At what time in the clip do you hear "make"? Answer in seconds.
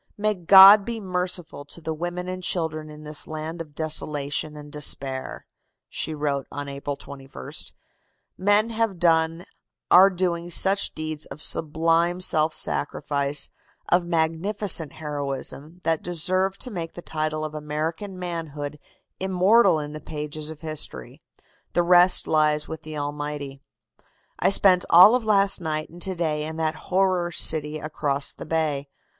16.71-16.95